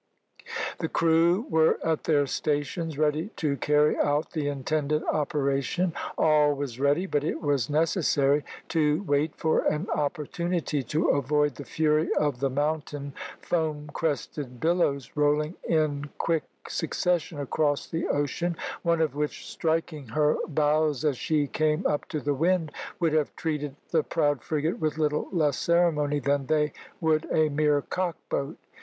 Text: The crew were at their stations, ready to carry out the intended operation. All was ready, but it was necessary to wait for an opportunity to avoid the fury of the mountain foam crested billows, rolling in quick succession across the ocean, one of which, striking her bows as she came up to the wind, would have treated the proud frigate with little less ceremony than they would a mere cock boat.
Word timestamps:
The 0.79 0.89
crew 0.89 1.45
were 1.47 1.77
at 1.85 2.05
their 2.05 2.25
stations, 2.25 2.97
ready 2.97 3.27
to 3.35 3.55
carry 3.57 3.95
out 3.99 4.31
the 4.31 4.47
intended 4.47 5.03
operation. 5.03 5.93
All 6.17 6.55
was 6.55 6.79
ready, 6.79 7.05
but 7.05 7.23
it 7.23 7.39
was 7.39 7.69
necessary 7.69 8.43
to 8.69 9.03
wait 9.03 9.35
for 9.35 9.59
an 9.65 9.87
opportunity 9.93 10.81
to 10.85 11.09
avoid 11.09 11.53
the 11.53 11.65
fury 11.65 12.11
of 12.15 12.39
the 12.39 12.49
mountain 12.49 13.13
foam 13.43 13.91
crested 13.93 14.59
billows, 14.59 15.11
rolling 15.13 15.53
in 15.69 16.09
quick 16.17 16.45
succession 16.67 17.37
across 17.39 17.85
the 17.87 18.07
ocean, 18.07 18.57
one 18.81 19.01
of 19.01 19.13
which, 19.13 19.45
striking 19.47 20.07
her 20.07 20.35
bows 20.47 21.05
as 21.05 21.15
she 21.19 21.45
came 21.45 21.85
up 21.85 22.07
to 22.07 22.19
the 22.19 22.33
wind, 22.33 22.71
would 22.99 23.13
have 23.13 23.35
treated 23.35 23.75
the 23.91 24.01
proud 24.01 24.41
frigate 24.41 24.79
with 24.79 24.97
little 24.97 25.27
less 25.31 25.59
ceremony 25.59 26.17
than 26.19 26.47
they 26.47 26.73
would 26.99 27.27
a 27.31 27.49
mere 27.49 27.83
cock 27.83 28.17
boat. 28.29 28.57